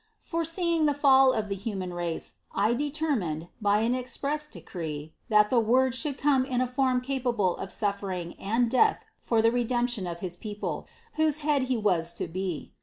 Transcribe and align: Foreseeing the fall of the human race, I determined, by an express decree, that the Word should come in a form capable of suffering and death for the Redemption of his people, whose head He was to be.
Foreseeing 0.21 0.87
the 0.87 0.95
fall 0.95 1.31
of 1.31 1.47
the 1.47 1.53
human 1.53 1.93
race, 1.93 2.37
I 2.55 2.73
determined, 2.73 3.49
by 3.61 3.81
an 3.81 3.93
express 3.93 4.47
decree, 4.47 5.13
that 5.29 5.51
the 5.51 5.59
Word 5.59 5.93
should 5.93 6.17
come 6.17 6.43
in 6.43 6.59
a 6.59 6.65
form 6.67 7.01
capable 7.01 7.55
of 7.57 7.69
suffering 7.71 8.33
and 8.39 8.67
death 8.71 9.05
for 9.19 9.43
the 9.43 9.51
Redemption 9.51 10.07
of 10.07 10.21
his 10.21 10.35
people, 10.35 10.87
whose 11.17 11.41
head 11.45 11.65
He 11.69 11.77
was 11.77 12.13
to 12.13 12.27
be. 12.27 12.71